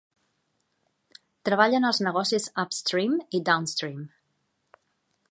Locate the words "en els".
1.81-1.99